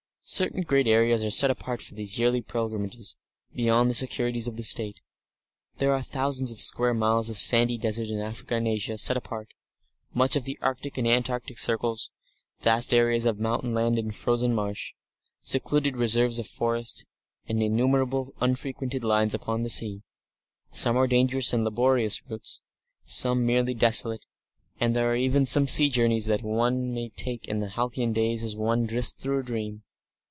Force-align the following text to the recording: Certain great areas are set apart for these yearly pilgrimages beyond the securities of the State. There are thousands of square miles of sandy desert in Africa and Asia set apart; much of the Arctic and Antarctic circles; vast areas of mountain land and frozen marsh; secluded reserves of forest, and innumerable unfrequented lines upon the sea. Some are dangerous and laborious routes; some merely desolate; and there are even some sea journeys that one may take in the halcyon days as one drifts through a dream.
Certain 0.23 0.61
great 0.61 0.87
areas 0.87 1.25
are 1.25 1.31
set 1.31 1.51
apart 1.51 1.81
for 1.81 1.93
these 1.93 2.17
yearly 2.17 2.41
pilgrimages 2.41 3.17
beyond 3.53 3.89
the 3.89 3.93
securities 3.95 4.47
of 4.47 4.55
the 4.55 4.63
State. 4.63 5.01
There 5.75 5.91
are 5.91 6.01
thousands 6.01 6.53
of 6.53 6.61
square 6.61 6.93
miles 6.93 7.29
of 7.29 7.37
sandy 7.37 7.77
desert 7.77 8.07
in 8.07 8.19
Africa 8.19 8.55
and 8.55 8.65
Asia 8.65 8.97
set 8.97 9.17
apart; 9.17 9.49
much 10.13 10.37
of 10.37 10.45
the 10.45 10.57
Arctic 10.61 10.97
and 10.97 11.05
Antarctic 11.05 11.59
circles; 11.59 12.11
vast 12.61 12.93
areas 12.93 13.25
of 13.25 13.39
mountain 13.41 13.73
land 13.73 13.99
and 13.99 14.15
frozen 14.15 14.55
marsh; 14.55 14.93
secluded 15.41 15.97
reserves 15.97 16.39
of 16.39 16.47
forest, 16.47 17.05
and 17.49 17.61
innumerable 17.61 18.33
unfrequented 18.39 19.03
lines 19.03 19.33
upon 19.33 19.63
the 19.63 19.69
sea. 19.69 20.01
Some 20.69 20.95
are 20.95 21.07
dangerous 21.07 21.51
and 21.51 21.65
laborious 21.65 22.25
routes; 22.29 22.61
some 23.03 23.45
merely 23.45 23.73
desolate; 23.73 24.25
and 24.79 24.95
there 24.95 25.11
are 25.11 25.15
even 25.17 25.45
some 25.45 25.67
sea 25.67 25.89
journeys 25.89 26.27
that 26.27 26.41
one 26.41 26.93
may 26.93 27.09
take 27.09 27.49
in 27.49 27.59
the 27.59 27.67
halcyon 27.71 28.13
days 28.13 28.45
as 28.45 28.55
one 28.55 28.85
drifts 28.85 29.11
through 29.11 29.41
a 29.41 29.43
dream. 29.43 29.83